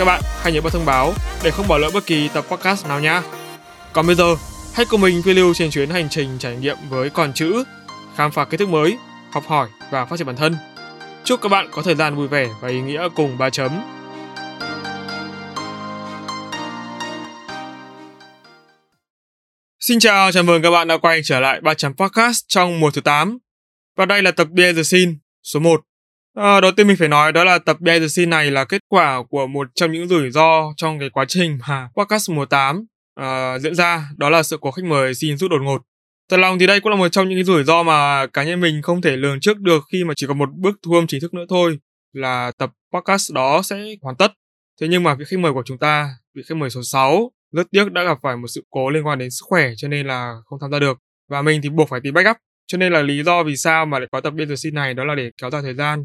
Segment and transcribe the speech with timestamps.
[0.00, 2.86] Các bạn hãy nhớ bật thông báo để không bỏ lỡ bất kỳ tập podcast
[2.86, 3.22] nào nha.
[3.92, 4.36] Còn bây giờ,
[4.74, 7.64] hãy cùng mình phiêu lưu trên chuyến hành trình trải nghiệm với con chữ,
[8.16, 8.98] khám phá kiến thức mới,
[9.32, 10.56] học hỏi và phát triển bản thân.
[11.24, 13.80] Chúc các bạn có thời gian vui vẻ và ý nghĩa cùng ba chấm.
[19.80, 22.90] Xin chào, chào mừng các bạn đã quay trở lại ba chấm podcast trong mùa
[22.90, 23.38] thứ 8.
[23.96, 25.12] Và đây là tập Behind the Scene
[25.42, 25.80] số 1.
[26.34, 29.46] À, đầu tiên mình phải nói đó là tập Behind này là kết quả của
[29.46, 33.58] một trong những rủi ro trong cái quá trình mà podcast mùa 8 à, ờ,
[33.58, 35.82] diễn ra, đó là sự cố khách mời xin rút đột ngột.
[36.30, 38.60] Thật lòng thì đây cũng là một trong những cái rủi ro mà cá nhân
[38.60, 41.20] mình không thể lường trước được khi mà chỉ còn một bước thu âm chính
[41.20, 41.78] thức nữa thôi
[42.12, 44.32] là tập podcast đó sẽ hoàn tất.
[44.80, 47.66] Thế nhưng mà vị khách mời của chúng ta, vị khách mời số 6, rất
[47.70, 50.34] tiếc đã gặp phải một sự cố liên quan đến sức khỏe cho nên là
[50.44, 50.98] không tham gia được.
[51.28, 52.36] Và mình thì buộc phải tìm backup.
[52.66, 55.14] Cho nên là lý do vì sao mà lại có tập Behind này đó là
[55.14, 56.04] để kéo dài thời gian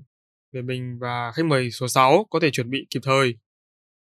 [0.56, 3.36] để mình và khách mời số 6 có thể chuẩn bị kịp thời.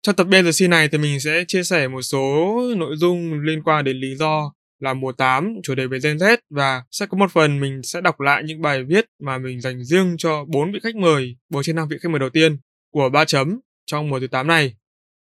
[0.03, 3.85] Trong tập BLC này thì mình sẽ chia sẻ một số nội dung liên quan
[3.85, 7.33] đến lý do là mùa 8 chủ đề về Gen Z và sẽ có một
[7.33, 10.79] phần mình sẽ đọc lại những bài viết mà mình dành riêng cho bốn vị
[10.83, 12.57] khách mời, bốn trên năm vị khách mời đầu tiên
[12.93, 14.75] của ba chấm trong mùa thứ 8 này.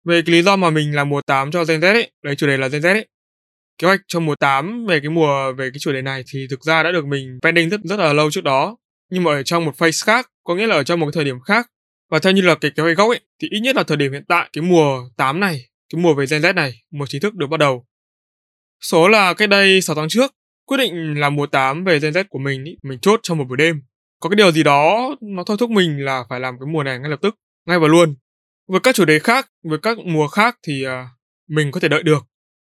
[0.05, 2.47] Về cái lý do mà mình làm mùa 8 cho Gen Z ấy, lấy chủ
[2.47, 3.06] đề là Gen Z ấy.
[3.78, 6.65] Kế hoạch trong mùa 8 về cái mùa về cái chủ đề này thì thực
[6.65, 8.77] ra đã được mình pending rất rất là lâu trước đó.
[9.12, 11.24] Nhưng mà ở trong một phase khác, có nghĩa là ở trong một cái thời
[11.24, 11.70] điểm khác.
[12.10, 14.12] Và theo như là cái kế hoạch gốc ấy, thì ít nhất là thời điểm
[14.12, 15.60] hiện tại, cái mùa 8 này,
[15.92, 17.86] cái mùa về Gen Z này, mùa chính thức được bắt đầu.
[18.80, 20.34] Số là cách đây 6 tháng trước,
[20.66, 23.44] quyết định làm mùa 8 về Gen Z của mình, ý, mình chốt trong một
[23.48, 23.82] buổi đêm.
[24.20, 26.98] Có cái điều gì đó nó thôi thúc mình là phải làm cái mùa này
[26.98, 27.34] ngay lập tức,
[27.66, 28.14] ngay và luôn.
[28.69, 30.91] Với các chủ đề khác, với các mùa khác thì uh,
[31.48, 32.26] mình có thể đợi được.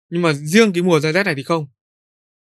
[0.09, 1.67] Nhưng mà riêng cái mùa Gen Z này thì không.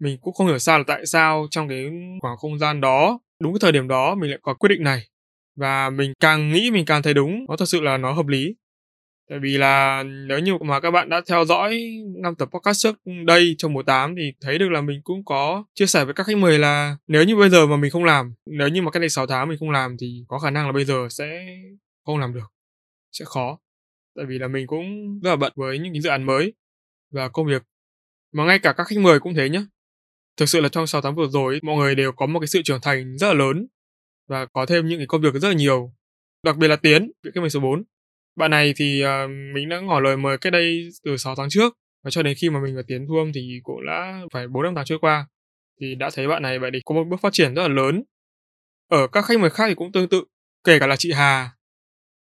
[0.01, 1.85] Mình cũng không hiểu sao là tại sao trong cái
[2.21, 5.09] khoảng không gian đó, đúng cái thời điểm đó mình lại có quyết định này.
[5.57, 8.55] Và mình càng nghĩ mình càng thấy đúng, nó thật sự là nó hợp lý.
[9.31, 11.81] Tại vì là nếu như mà các bạn đã theo dõi
[12.23, 12.97] năm tập podcast trước
[13.27, 16.27] đây trong mùa 8 thì thấy được là mình cũng có chia sẻ với các
[16.27, 19.01] khách mời là nếu như bây giờ mà mình không làm, nếu như mà cách
[19.01, 21.47] đây 6 tháng mình không làm thì có khả năng là bây giờ sẽ
[22.05, 22.53] không làm được.
[23.13, 23.59] Sẽ khó.
[24.17, 26.53] Tại vì là mình cũng rất là bận với những cái dự án mới
[27.11, 27.63] và công việc.
[28.33, 29.63] Mà ngay cả các khách mời cũng thế nhé.
[30.39, 32.63] Thực sự là trong 6 tháng vừa rồi mọi người đều có một cái sự
[32.63, 33.67] trưởng thành rất là lớn
[34.29, 35.93] và có thêm những cái công việc rất là nhiều.
[36.43, 37.83] Đặc biệt là Tiến, vị khách mời số 4
[38.37, 41.75] bạn này thì uh, mình đã ngỏ lời mời cách đây từ 6 tháng trước
[42.05, 44.63] và cho đến khi mà mình và Tiến thu âm thì cũng đã phải 4
[44.63, 45.27] năm tháng trôi qua
[45.81, 48.03] thì đã thấy bạn này vậy thì có một bước phát triển rất là lớn.
[48.89, 50.25] Ở các khách mời khác thì cũng tương tự,
[50.65, 51.51] kể cả là chị Hà,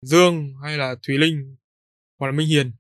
[0.03, 1.57] Dương hay là Thúy Linh
[2.19, 2.73] hoặc là Minh Hiền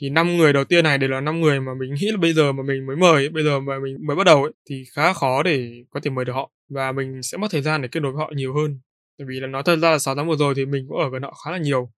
[0.00, 2.32] thì năm người đầu tiên này đều là năm người mà mình nghĩ là bây
[2.32, 5.12] giờ mà mình mới mời bây giờ mà mình mới bắt đầu ấy, thì khá
[5.12, 6.50] khó để có thể mời được họ.
[6.68, 8.80] Và mình sẽ mất thời gian để kết nối với họ nhiều hơn.
[9.18, 11.10] Tại vì là nói thật ra là 6 tháng vừa rồi thì mình cũng ở
[11.10, 11.90] gần họ khá là nhiều.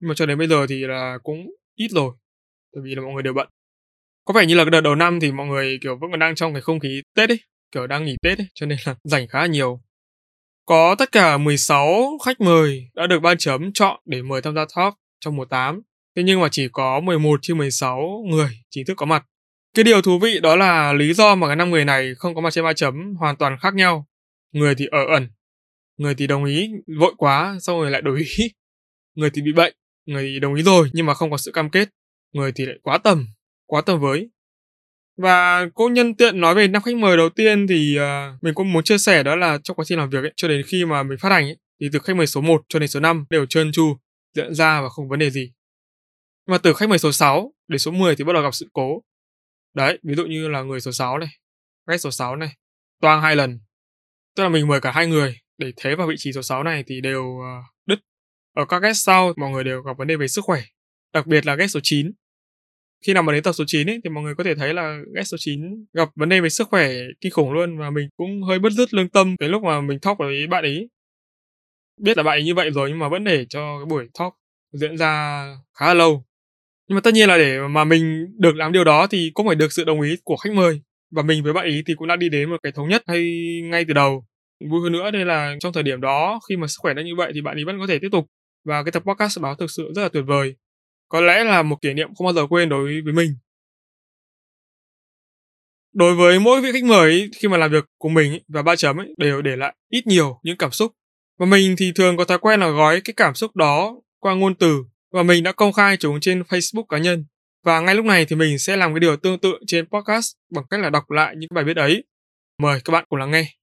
[0.00, 2.12] Nhưng mà cho đến bây giờ thì là cũng ít rồi
[2.74, 3.48] tại vì là mọi người đều bận.
[4.24, 6.34] Có vẻ như là cái đợt đầu năm thì mọi người kiểu vẫn còn đang
[6.34, 7.40] trong cái không khí tết ấy
[7.72, 9.80] kiểu đang nghỉ tết ấy cho nên là rảnh khá là nhiều.
[10.66, 14.64] Có tất cả 16 khách mời đã được ban chấm chọn để mời tham gia
[14.76, 15.82] talk trong mùa 8
[16.16, 19.26] thế nhưng mà chỉ có 11 trên 16 người chính thức có mặt.
[19.74, 22.40] Cái điều thú vị đó là lý do mà cái năm người này không có
[22.40, 24.06] mặt trên ba chấm hoàn toàn khác nhau.
[24.52, 25.28] Người thì ở ẩn
[25.96, 28.48] người thì đồng ý vội quá xong rồi lại đổi ý.
[29.14, 29.74] Người thì bị bệnh
[30.06, 31.88] người thì đồng ý rồi nhưng mà không có sự cam kết.
[32.32, 33.26] Người thì lại quá tầm
[33.66, 34.30] quá tầm với.
[35.16, 38.72] Và cô nhân tiện nói về năm khách mời đầu tiên thì uh, mình cũng
[38.72, 41.02] muốn chia sẻ đó là trong quá trình làm việc ấy, cho đến khi mà
[41.02, 43.46] mình phát hành ấy, thì từ khách mời số 1 cho đến số 5 đều
[43.46, 43.96] trơn tru,
[44.36, 45.52] diễn ra và không vấn đề gì.
[46.46, 48.68] Nhưng mà từ khách mời số 6 đến số 10 thì bắt đầu gặp sự
[48.72, 49.02] cố.
[49.74, 51.28] Đấy, ví dụ như là người số 6 này,
[51.86, 52.56] guest số 6 này,
[53.00, 53.60] toang hai lần.
[54.36, 56.84] Tức là mình mời cả hai người để thế vào vị trí số 6 này
[56.86, 58.00] thì đều ờ, đứt
[58.54, 60.62] ở các guest sau, mọi người đều gặp vấn đề về sức khỏe,
[61.12, 62.12] đặc biệt là guest số 9.
[63.06, 64.98] Khi nào mà đến tập số 9 ấy, thì mọi người có thể thấy là
[65.14, 65.60] guest số 9
[65.92, 68.94] gặp vấn đề về sức khỏe kinh khủng luôn và mình cũng hơi bất dứt
[68.94, 70.88] lương tâm cái lúc mà mình talk với bạn ấy.
[72.00, 74.34] Biết là bạn ấy như vậy rồi nhưng mà vẫn để cho cái buổi talk
[74.72, 75.44] diễn ra
[75.74, 76.24] khá là lâu.
[76.90, 79.56] Nhưng mà tất nhiên là để mà mình được làm điều đó thì cũng phải
[79.56, 80.80] được sự đồng ý của khách mời.
[81.10, 83.22] Và mình với bạn ý thì cũng đã đi đến một cái thống nhất hay
[83.64, 84.24] ngay từ đầu.
[84.70, 87.16] Vui hơn nữa đây là trong thời điểm đó, khi mà sức khỏe đã như
[87.16, 88.26] vậy thì bạn ấy vẫn có thể tiếp tục
[88.64, 90.54] và cái tập podcast đó thực sự rất là tuyệt vời.
[91.08, 93.34] Có lẽ là một kỷ niệm không bao giờ quên đối với mình.
[95.92, 98.96] Đối với mỗi vị khách mời khi mà làm việc cùng mình và ba chấm
[99.16, 100.92] đều để lại ít nhiều những cảm xúc.
[101.38, 104.54] Và mình thì thường có thói quen là gói cái cảm xúc đó qua ngôn
[104.54, 107.24] từ và mình đã công khai chúng trên Facebook cá nhân.
[107.64, 110.64] Và ngay lúc này thì mình sẽ làm cái điều tương tự trên podcast bằng
[110.70, 112.04] cách là đọc lại những bài viết ấy.
[112.58, 113.54] Mời các bạn cùng lắng nghe.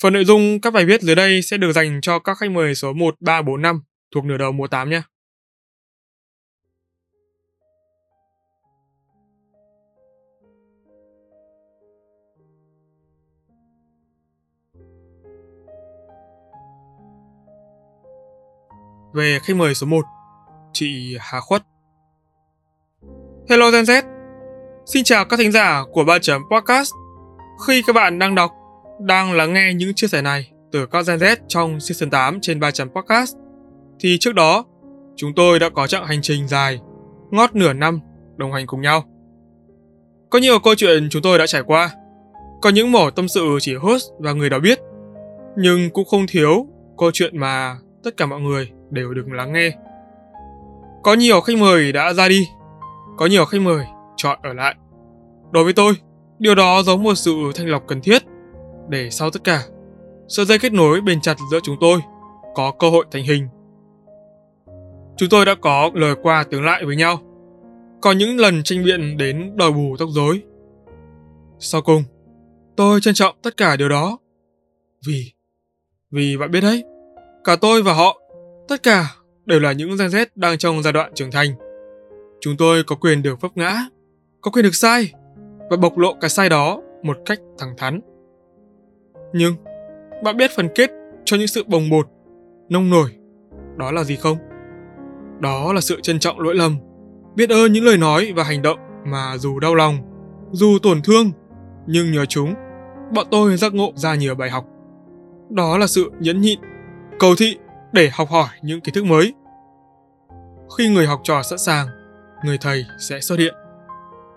[0.00, 2.74] Phần nội dung các bài viết dưới đây sẽ được dành cho các khách mời
[2.74, 3.82] số 1, 3, 4, 5
[4.14, 5.02] thuộc nửa đầu mùa 8 nhé.
[19.14, 20.04] Về khách mời số 1,
[20.80, 21.62] chị Hà Khuất.
[23.48, 24.02] Hello Gen Z,
[24.86, 26.92] xin chào các thính giả của ba chấm podcast.
[27.66, 28.50] Khi các bạn đang đọc,
[29.00, 32.60] đang lắng nghe những chia sẻ này từ các Gen Z trong season 8 trên
[32.60, 33.36] ba chấm podcast,
[34.00, 34.64] thì trước đó
[35.16, 36.80] chúng tôi đã có chặng hành trình dài,
[37.30, 38.00] ngót nửa năm
[38.36, 39.04] đồng hành cùng nhau.
[40.30, 41.90] Có nhiều câu chuyện chúng tôi đã trải qua,
[42.62, 44.78] có những mỏ tâm sự chỉ host và người đó biết,
[45.56, 46.66] nhưng cũng không thiếu
[46.98, 49.72] câu chuyện mà tất cả mọi người đều được lắng nghe.
[51.02, 52.48] Có nhiều khách mời đã ra đi,
[53.16, 53.86] có nhiều khách mời
[54.16, 54.74] chọn ở lại.
[55.50, 55.94] Đối với tôi,
[56.38, 58.22] điều đó giống một sự thanh lọc cần thiết
[58.88, 59.62] để sau tất cả,
[60.28, 62.00] sợi dây kết nối bền chặt giữa chúng tôi
[62.54, 63.48] có cơ hội thành hình.
[65.16, 67.18] Chúng tôi đã có lời qua tiếng lại với nhau.
[68.00, 70.42] Có những lần tranh biện đến đòi bù tóc rối.
[71.58, 72.02] Sau cùng,
[72.76, 74.18] tôi trân trọng tất cả điều đó.
[75.06, 75.32] Vì,
[76.10, 76.84] vì bạn biết đấy,
[77.44, 78.20] cả tôi và họ
[78.70, 79.14] Tất cả
[79.50, 81.50] đều là những Gen Z đang trong giai đoạn trưởng thành.
[82.40, 83.84] Chúng tôi có quyền được vấp ngã,
[84.40, 85.12] có quyền được sai
[85.70, 88.00] và bộc lộ cái sai đó một cách thẳng thắn.
[89.32, 89.54] Nhưng,
[90.24, 90.90] bạn biết phần kết
[91.24, 92.06] cho những sự bồng bột,
[92.68, 93.10] nông nổi,
[93.76, 94.36] đó là gì không?
[95.40, 96.76] Đó là sự trân trọng lỗi lầm,
[97.36, 99.96] biết ơn những lời nói và hành động mà dù đau lòng,
[100.52, 101.30] dù tổn thương,
[101.86, 102.54] nhưng nhờ chúng,
[103.14, 104.64] bọn tôi giác ngộ ra nhiều bài học.
[105.50, 106.58] Đó là sự nhẫn nhịn,
[107.18, 107.56] cầu thị
[107.92, 109.34] để học hỏi những kiến thức mới.
[110.78, 111.86] Khi người học trò sẵn sàng,
[112.44, 113.54] người thầy sẽ xuất hiện.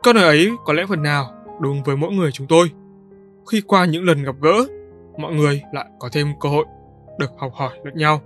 [0.03, 2.71] Câu nói ấy có lẽ phần nào đúng với mỗi người chúng tôi.
[3.51, 4.65] Khi qua những lần gặp gỡ,
[5.17, 6.65] mọi người lại có thêm cơ hội
[7.19, 8.21] được học hỏi lẫn nhau.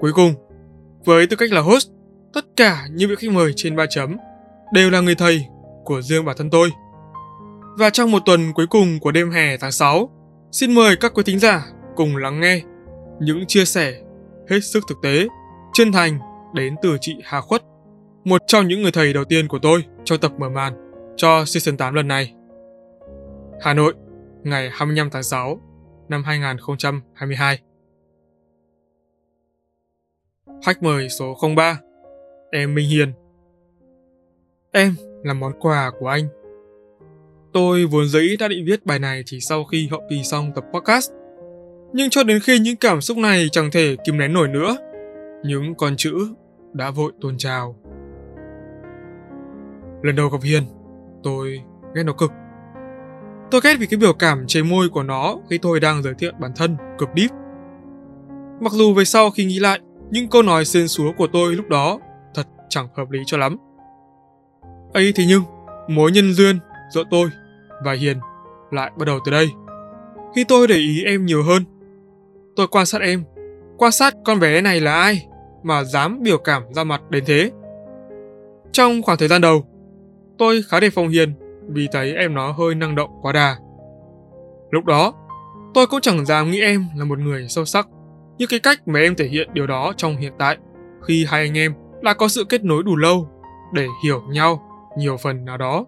[0.00, 0.34] Cuối cùng,
[1.04, 1.88] với tư cách là host,
[2.32, 4.16] tất cả những vị khách mời trên ba chấm
[4.72, 5.46] đều là người thầy
[5.84, 6.70] của riêng bản thân tôi.
[7.78, 10.10] Và trong một tuần cuối cùng của đêm hè tháng 6,
[10.52, 12.60] xin mời các quý thính giả cùng lắng nghe
[13.20, 13.94] những chia sẻ
[14.50, 15.26] hết sức thực tế,
[15.72, 16.18] chân thành
[16.54, 17.62] đến từ chị Hà Khuất,
[18.24, 20.72] một trong những người thầy đầu tiên của tôi cho tập mở màn
[21.16, 22.34] cho season 8 lần này.
[23.60, 23.94] Hà Nội,
[24.44, 25.60] ngày 25 tháng 6
[26.08, 27.58] năm 2022.
[30.64, 31.78] Khách mời số 03
[32.52, 33.12] Em Minh Hiền
[34.72, 36.28] Em là món quà của anh.
[37.52, 40.64] Tôi vốn dĩ đã định viết bài này chỉ sau khi hậu kỳ xong tập
[40.74, 41.10] podcast
[41.92, 44.76] nhưng cho đến khi những cảm xúc này chẳng thể kìm nén nổi nữa,
[45.44, 46.34] những con chữ
[46.72, 47.76] đã vội tuôn trào.
[50.02, 50.62] Lần đầu gặp Hiền,
[51.22, 51.62] tôi
[51.94, 52.32] ghét nó cực.
[53.50, 56.32] Tôi ghét vì cái biểu cảm trên môi của nó khi tôi đang giới thiệu
[56.40, 57.30] bản thân cực deep.
[58.60, 59.80] Mặc dù về sau khi nghĩ lại,
[60.10, 61.98] những câu nói xên xúa của tôi lúc đó
[62.34, 63.56] thật chẳng hợp lý cho lắm.
[64.92, 65.42] ấy thế nhưng,
[65.88, 66.58] mối nhân duyên
[66.94, 67.30] giữa tôi
[67.84, 68.18] và Hiền
[68.70, 69.48] lại bắt đầu từ đây.
[70.34, 71.64] Khi tôi để ý em nhiều hơn,
[72.58, 73.24] Tôi quan sát em,
[73.76, 75.27] quan sát con bé này là ai
[75.62, 77.50] mà dám biểu cảm ra mặt đến thế.
[78.72, 79.64] Trong khoảng thời gian đầu,
[80.38, 81.34] tôi khá đề phòng Hiền
[81.68, 83.56] vì thấy em nó hơi năng động quá đà.
[84.70, 85.14] Lúc đó,
[85.74, 87.88] tôi cũng chẳng dám nghĩ em là một người sâu sắc
[88.38, 90.56] như cái cách mà em thể hiện điều đó trong hiện tại
[91.06, 93.28] khi hai anh em đã có sự kết nối đủ lâu
[93.74, 94.62] để hiểu nhau
[94.98, 95.86] nhiều phần nào đó.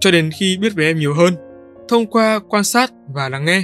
[0.00, 1.34] Cho đến khi biết về em nhiều hơn,
[1.88, 3.62] thông qua quan sát và lắng nghe,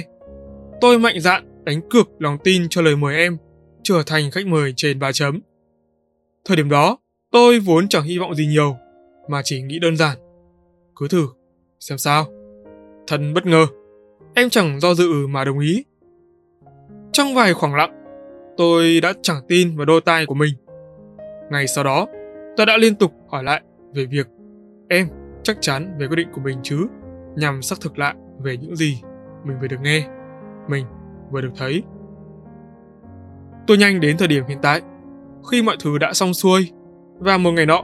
[0.81, 3.37] tôi mạnh dạn đánh cược lòng tin cho lời mời em
[3.83, 5.39] trở thành khách mời trên 3 chấm.
[6.45, 6.97] Thời điểm đó,
[7.31, 8.75] tôi vốn chẳng hy vọng gì nhiều,
[9.29, 10.17] mà chỉ nghĩ đơn giản.
[10.95, 11.27] Cứ thử,
[11.79, 12.25] xem sao.
[13.07, 13.65] Thật bất ngờ,
[14.35, 15.83] em chẳng do dự mà đồng ý.
[17.11, 18.03] Trong vài khoảng lặng,
[18.57, 20.53] tôi đã chẳng tin vào đôi tai của mình.
[21.51, 22.07] Ngày sau đó,
[22.57, 23.61] tôi đã liên tục hỏi lại
[23.93, 24.27] về việc
[24.89, 25.07] em
[25.43, 26.87] chắc chắn về quyết định của mình chứ,
[27.35, 29.01] nhằm xác thực lại về những gì
[29.45, 30.07] mình vừa được nghe,
[30.67, 30.85] mình
[31.31, 31.83] vừa được thấy.
[33.67, 34.81] Tôi nhanh đến thời điểm hiện tại,
[35.51, 36.71] khi mọi thứ đã xong xuôi,
[37.19, 37.83] và một ngày nọ,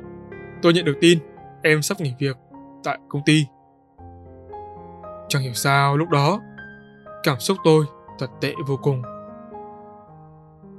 [0.62, 1.20] tôi nhận được tin
[1.64, 2.38] em sắp nghỉ việc
[2.84, 3.46] tại công ty.
[5.30, 6.42] Chẳng hiểu sao lúc đó,
[7.24, 7.86] cảm xúc tôi
[8.20, 9.02] thật tệ vô cùng.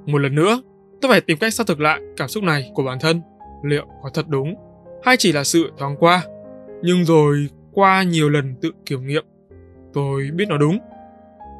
[0.05, 0.61] Một lần nữa,
[1.01, 3.21] tôi phải tìm cách xác thực lại cảm xúc này của bản thân,
[3.63, 4.55] liệu có thật đúng
[5.03, 6.23] hay chỉ là sự thoáng qua.
[6.81, 9.25] Nhưng rồi qua nhiều lần tự kiểm nghiệm,
[9.93, 10.79] tôi biết nó đúng.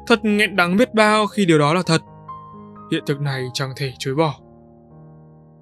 [0.06, 2.02] Thật nghẹn đắng biết bao khi điều đó là thật.
[2.90, 4.40] Hiện thực này chẳng thể chối bỏ.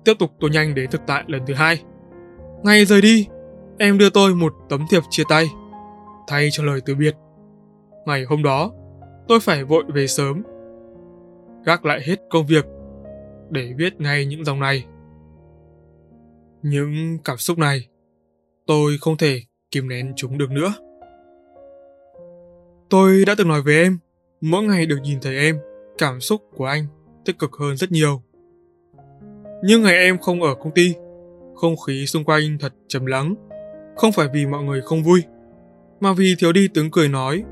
[0.05, 1.83] Tiếp tục tôi nhanh đến thực tại lần thứ hai.
[2.63, 3.29] Ngày rời đi,
[3.79, 5.47] em đưa tôi một tấm thiệp chia tay,
[6.29, 7.15] thay cho lời từ biệt.
[8.07, 8.73] Ngày hôm đó,
[9.29, 10.43] tôi phải vội về sớm,
[11.65, 12.67] gác lại hết công việc
[13.51, 14.87] để viết ngay những dòng này.
[16.63, 17.89] Những cảm xúc này,
[18.67, 20.75] tôi không thể kìm nén chúng được nữa.
[22.91, 23.99] Tôi đã từng nói với em,
[24.41, 25.59] mỗi ngày được nhìn thấy em,
[25.99, 26.87] cảm xúc của anh
[27.25, 28.23] tích cực hơn rất nhiều.
[29.63, 30.95] Nhưng ngày em không ở công ty,
[31.55, 33.35] không khí xung quanh thật trầm lắng.
[33.97, 35.23] Không phải vì mọi người không vui,
[36.01, 37.43] mà vì thiếu đi tiếng cười nói,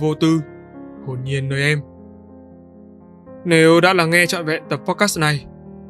[0.00, 0.40] vô tư,
[1.06, 1.80] hồn nhiên nơi em.
[3.44, 5.46] Nếu đã là nghe trọn vẹn tập podcast này,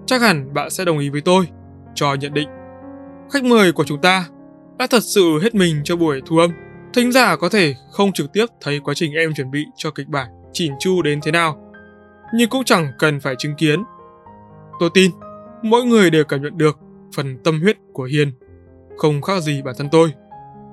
[0.07, 1.49] chắc hẳn bạn sẽ đồng ý với tôi
[1.95, 2.49] cho nhận định.
[3.33, 4.29] Khách mời của chúng ta
[4.79, 6.51] đã thật sự hết mình cho buổi thu âm.
[6.95, 10.09] Thính giả có thể không trực tiếp thấy quá trình em chuẩn bị cho kịch
[10.09, 11.62] bản chỉn chu đến thế nào,
[12.35, 13.85] nhưng cũng chẳng cần phải chứng kiến.
[14.81, 15.11] Tôi tin,
[15.63, 16.79] mỗi người đều cảm nhận được
[17.17, 18.33] phần tâm huyết của Hiền,
[18.97, 20.13] không khác gì bản thân tôi,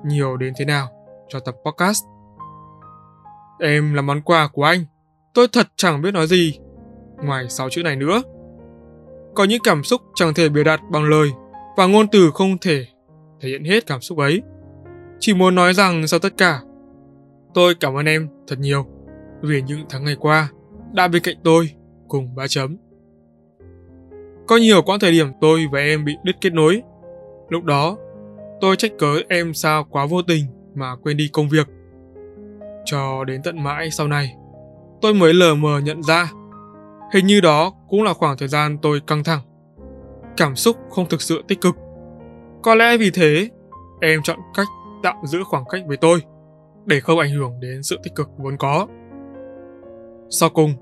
[0.04, 0.88] nhiều đến thế nào
[1.28, 2.04] cho tập podcast.
[3.60, 4.84] Em là món quà của anh,
[5.34, 6.58] tôi thật chẳng biết nói gì,
[7.24, 8.22] ngoài sáu chữ này nữa.
[9.34, 11.30] Có những cảm xúc chẳng thể biểu đạt bằng lời,
[11.76, 12.86] và ngôn từ không thể
[13.40, 14.42] thể hiện hết cảm xúc ấy.
[15.18, 16.60] Chỉ muốn nói rằng sau tất cả,
[17.54, 18.86] tôi cảm ơn em thật nhiều
[19.42, 20.48] vì những tháng ngày qua
[20.92, 21.70] đã bên cạnh tôi
[22.08, 22.76] cùng ba chấm.
[24.46, 26.82] Có nhiều quãng thời điểm tôi và em bị đứt kết nối.
[27.48, 27.96] Lúc đó,
[28.60, 30.44] tôi trách cớ em sao quá vô tình
[30.74, 31.68] mà quên đi công việc.
[32.84, 34.36] Cho đến tận mãi sau này,
[35.00, 36.30] tôi mới lờ mờ nhận ra.
[37.14, 39.40] Hình như đó cũng là khoảng thời gian tôi căng thẳng.
[40.36, 41.74] Cảm xúc không thực sự tích cực.
[42.62, 43.48] Có lẽ vì thế,
[44.00, 44.66] em chọn cách
[45.02, 46.22] tạm giữ khoảng cách với tôi
[46.86, 48.86] để không ảnh hưởng đến sự tích cực vốn có.
[50.30, 50.74] Sau cùng,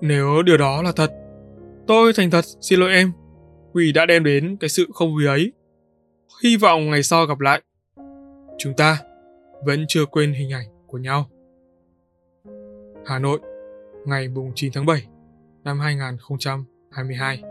[0.00, 1.10] nếu điều đó là thật,
[1.86, 3.12] tôi thành thật xin lỗi em
[3.74, 5.52] vì đã đem đến cái sự không vui ấy.
[6.42, 7.62] Hy vọng ngày sau gặp lại.
[8.58, 8.98] Chúng ta
[9.64, 11.26] vẫn chưa quên hình ảnh của nhau.
[13.06, 13.40] Hà Nội,
[14.06, 15.06] ngày 9 tháng 7
[15.64, 17.42] năm 2022.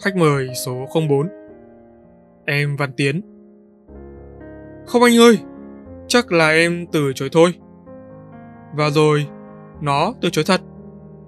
[0.00, 1.28] Khách mời số 04
[2.46, 3.20] Em Văn Tiến
[4.86, 5.38] Không anh ơi,
[6.08, 7.54] chắc là em từ chối thôi.
[8.74, 9.26] Và rồi,
[9.80, 10.60] nó từ chối thật.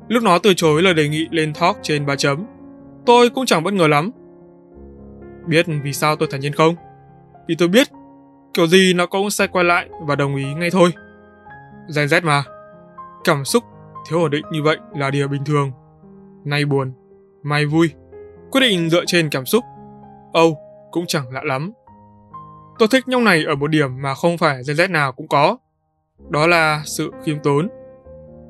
[0.09, 2.47] Lúc nó từ chối lời đề nghị lên talk trên ba chấm,
[3.07, 4.11] tôi cũng chẳng bất ngờ lắm.
[5.47, 6.75] Biết vì sao tôi thản nhiên không?
[7.49, 7.87] Vì tôi biết,
[8.55, 10.91] kiểu gì nó cũng sẽ quay lại và đồng ý ngay thôi.
[11.97, 12.45] Gen Z mà.
[13.25, 13.65] Cảm xúc
[14.09, 15.73] thiếu ổn định như vậy là điều bình thường.
[16.45, 16.93] Nay buồn,
[17.43, 17.91] mai vui.
[18.51, 19.65] Quyết định dựa trên cảm xúc.
[20.33, 20.57] Âu
[20.91, 21.73] cũng chẳng lạ lắm.
[22.79, 25.57] Tôi thích nhóc này ở một điểm mà không phải Gen Z nào cũng có.
[26.29, 27.69] Đó là sự khiêm tốn.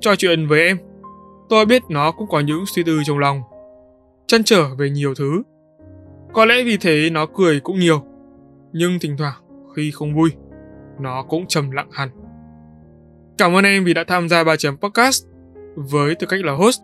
[0.00, 0.78] Trò chuyện với em,
[1.48, 3.42] tôi biết nó cũng có những suy tư trong lòng.
[4.26, 5.42] Chăn trở về nhiều thứ.
[6.32, 8.02] Có lẽ vì thế nó cười cũng nhiều.
[8.72, 9.42] Nhưng thỉnh thoảng
[9.76, 10.30] khi không vui,
[11.00, 12.10] nó cũng trầm lặng hẳn.
[13.38, 15.24] Cảm ơn em vì đã tham gia ba chấm podcast
[15.74, 16.80] với tư cách là host,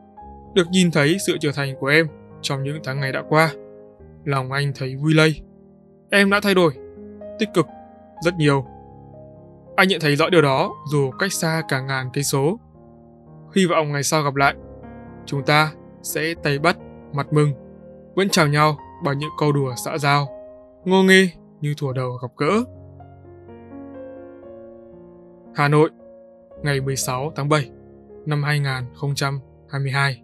[0.55, 2.07] được nhìn thấy sự trưởng thành của em
[2.43, 3.51] trong những tháng ngày đã qua.
[4.25, 5.41] Lòng anh thấy vui lây.
[6.11, 6.73] Em đã thay đổi,
[7.39, 7.67] tích cực,
[8.25, 8.65] rất nhiều.
[9.77, 12.59] Anh nhận thấy rõ điều đó dù cách xa cả ngàn cây số.
[13.55, 14.55] Hy vọng ngày sau gặp lại,
[15.27, 15.73] chúng ta
[16.03, 16.77] sẽ tay bắt,
[17.13, 17.53] mặt mừng,
[18.15, 20.29] vẫn chào nhau bằng những câu đùa xã giao,
[20.85, 21.29] ngô nghê
[21.61, 22.65] như thủa đầu gặp gỡ.
[25.55, 25.91] Hà Nội,
[26.63, 27.71] ngày 16 tháng 7
[28.27, 30.23] năm 2022.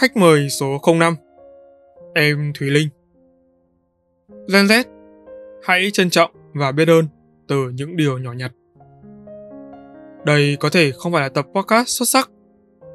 [0.00, 1.16] Khách mời số 05
[2.14, 2.88] Em Thùy Linh
[4.52, 4.84] Gen Z
[5.62, 7.06] Hãy trân trọng và biết ơn
[7.48, 8.52] từ những điều nhỏ nhặt.
[10.24, 12.30] Đây có thể không phải là tập podcast xuất sắc,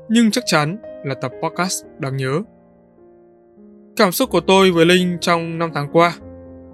[0.09, 2.41] nhưng chắc chắn là tập podcast đáng nhớ.
[3.95, 6.13] Cảm xúc của tôi với Linh trong năm tháng qua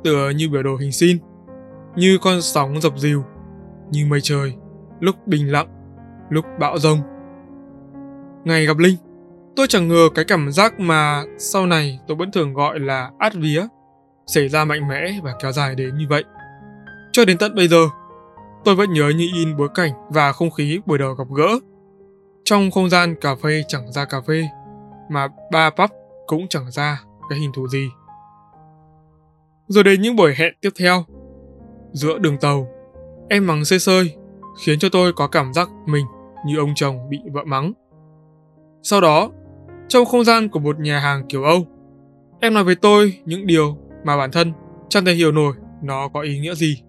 [0.03, 1.17] tựa như biểu đồ hình sin,
[1.95, 3.23] như con sóng dập dìu,
[3.91, 4.53] như mây trời,
[4.99, 5.67] lúc bình lặng,
[6.29, 6.99] lúc bão rông.
[8.45, 8.95] Ngày gặp Linh,
[9.55, 13.33] tôi chẳng ngờ cái cảm giác mà sau này tôi vẫn thường gọi là át
[13.33, 13.63] vía
[14.27, 16.23] xảy ra mạnh mẽ và kéo dài đến như vậy.
[17.11, 17.89] Cho đến tận bây giờ,
[18.65, 21.59] tôi vẫn nhớ như in bối cảnh và không khí buổi đầu gặp gỡ.
[22.43, 24.43] Trong không gian cà phê chẳng ra cà phê,
[25.09, 25.89] mà ba pub
[26.27, 27.89] cũng chẳng ra cái hình thù gì.
[29.67, 31.05] Rồi đến những buổi hẹn tiếp theo,
[31.91, 32.67] giữa đường tàu,
[33.29, 34.15] em mắng sơi sơi,
[34.63, 36.05] khiến cho tôi có cảm giác mình
[36.45, 37.73] như ông chồng bị vợ mắng.
[38.83, 39.31] Sau đó,
[39.87, 41.65] trong không gian của một nhà hàng kiểu Âu,
[42.39, 44.53] Em nói với tôi những điều mà bản thân
[44.89, 46.83] chẳng thể hiểu nổi nó có ý nghĩa gì.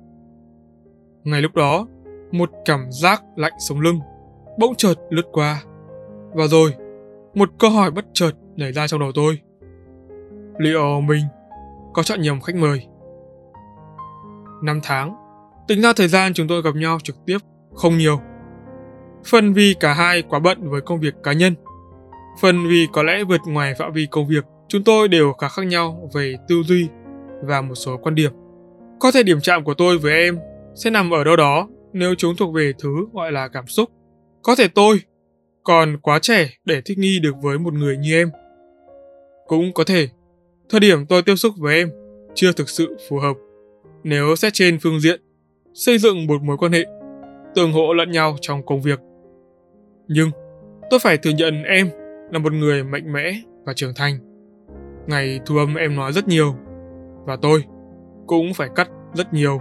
[1.25, 1.87] Ngay lúc đó,
[2.33, 4.01] một cảm giác lạnh sống lưng
[4.59, 5.63] bỗng chợt lướt qua.
[6.35, 6.75] Và rồi,
[7.35, 9.39] một câu hỏi bất chợt nảy ra trong đầu tôi.
[10.59, 11.25] Liệu mình
[11.93, 12.87] có chọn nhầm khách mời?
[14.63, 15.15] Năm tháng,
[15.69, 17.39] tính ra thời gian chúng tôi gặp nhau trực tiếp
[17.75, 18.21] không nhiều.
[19.27, 21.55] Phần vì cả hai quá bận với công việc cá nhân.
[22.41, 25.67] Phần vì có lẽ vượt ngoài phạm vi công việc, chúng tôi đều khá khác
[25.67, 26.89] nhau về tư duy
[27.43, 28.33] và một số quan điểm.
[29.01, 30.39] Có thể điểm chạm của tôi với em
[30.75, 33.91] sẽ nằm ở đâu đó nếu chúng thuộc về thứ gọi là cảm xúc.
[34.43, 35.01] Có thể tôi
[35.65, 38.31] còn quá trẻ để thích nghi được với một người như em.
[39.47, 40.09] Cũng có thể,
[40.69, 41.91] thời điểm tôi tiếp xúc với em
[42.35, 43.37] chưa thực sự phù hợp.
[44.03, 45.21] Nếu xét trên phương diện
[45.75, 46.85] xây dựng một mối quan hệ,
[47.55, 49.01] tương hỗ lẫn nhau trong công việc.
[50.09, 50.31] Nhưng
[50.91, 51.91] tôi phải thừa nhận em
[52.33, 54.19] là một người mạnh mẽ và trưởng thành.
[55.07, 56.55] Ngày thu âm em nói rất nhiều
[57.29, 57.65] và tôi
[58.27, 59.61] cũng phải cắt rất nhiều.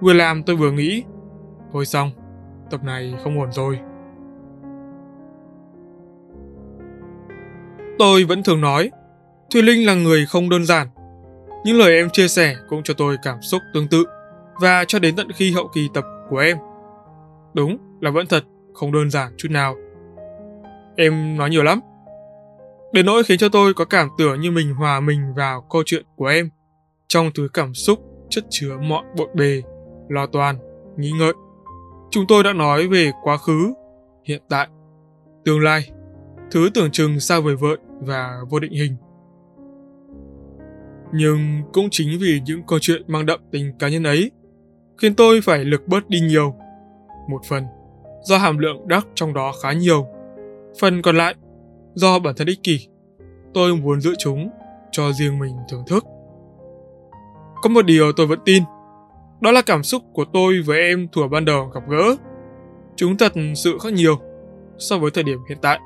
[0.00, 1.04] Vừa làm tôi vừa nghĩ,
[1.72, 2.10] thôi xong,
[2.70, 3.78] tập này không ổn rồi.
[7.98, 8.90] Tôi vẫn thường nói,
[9.50, 10.86] Thùy Linh là người không đơn giản.
[11.64, 14.06] Những lời em chia sẻ cũng cho tôi cảm xúc tương tự
[14.60, 16.56] và cho đến tận khi hậu kỳ tập của em.
[17.54, 18.44] Đúng là vẫn thật,
[18.74, 19.74] không đơn giản chút nào.
[20.96, 21.80] Em nói nhiều lắm.
[22.92, 26.04] Đến nỗi khiến cho tôi có cảm tưởng như mình hòa mình vào câu chuyện
[26.16, 26.50] của em
[27.08, 27.98] trong thứ cảm xúc
[28.28, 29.62] chất chứa mọi bộn bề,
[30.08, 30.56] lo toan,
[30.96, 31.32] nghĩ ngợi.
[32.10, 33.74] Chúng tôi đã nói về quá khứ,
[34.24, 34.68] hiện tại,
[35.44, 35.90] tương lai,
[36.50, 38.96] thứ tưởng chừng xa vời vợi và vô định hình.
[41.12, 44.30] Nhưng cũng chính vì những câu chuyện mang đậm tình cá nhân ấy,
[44.98, 46.54] khiến tôi phải lực bớt đi nhiều.
[47.28, 47.64] Một phần
[48.22, 50.06] do hàm lượng đắc trong đó khá nhiều,
[50.80, 51.34] phần còn lại
[51.94, 52.88] do bản thân ích kỷ.
[53.54, 54.50] Tôi muốn giữ chúng
[54.90, 56.04] cho riêng mình thưởng thức.
[57.62, 58.62] Có một điều tôi vẫn tin,
[59.40, 62.16] đó là cảm xúc của tôi với em thuở ban đầu gặp gỡ.
[62.96, 64.18] Chúng thật sự khác nhiều
[64.78, 65.78] so với thời điểm hiện tại.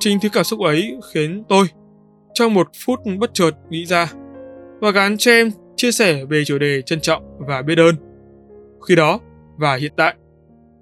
[0.00, 1.66] Chính thứ cảm xúc ấy khiến tôi
[2.34, 4.12] trong một phút bất chợt nghĩ ra
[4.80, 7.94] và gắn cho em chia sẻ về chủ đề trân trọng và biết ơn.
[8.88, 9.20] Khi đó
[9.56, 10.14] và hiện tại,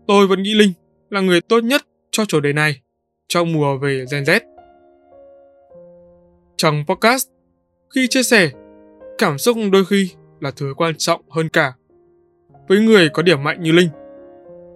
[0.07, 0.73] tôi vẫn nghĩ Linh
[1.11, 2.81] là người tốt nhất cho chủ đề này
[3.29, 4.41] trong mùa về Gen Z.
[6.57, 7.29] Trong podcast,
[7.95, 8.51] khi chia sẻ,
[9.19, 11.73] cảm xúc đôi khi là thứ quan trọng hơn cả.
[12.69, 13.89] Với người có điểm mạnh như Linh,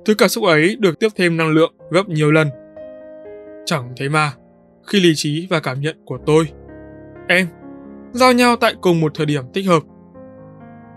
[0.04, 2.48] thứ cảm xúc ấy được tiếp thêm năng lượng gấp nhiều lần.
[3.64, 4.32] Chẳng thế mà,
[4.86, 6.48] khi lý trí và cảm nhận của tôi,
[7.28, 7.46] em,
[8.12, 9.82] giao nhau tại cùng một thời điểm thích hợp.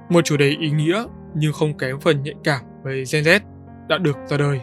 [0.09, 1.03] Một chủ đề ý nghĩa
[1.35, 3.39] nhưng không kém phần nhạy cảm về Gen Z
[3.87, 4.59] đã được ra đời.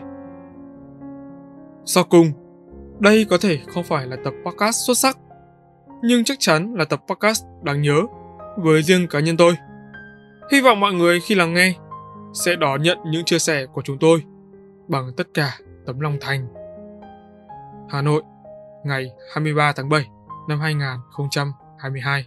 [1.84, 2.32] Sau cùng,
[2.98, 5.18] đây có thể không phải là tập podcast xuất sắc,
[6.02, 8.02] nhưng chắc chắn là tập podcast đáng nhớ
[8.62, 9.56] với riêng cá nhân tôi.
[10.52, 11.74] Hy vọng mọi người khi lắng nghe
[12.34, 14.22] sẽ đón nhận những chia sẻ của chúng tôi
[14.88, 16.48] bằng tất cả tấm lòng thành.
[17.90, 18.22] Hà Nội,
[18.84, 20.04] ngày 23 tháng 7
[20.48, 22.26] năm 2022.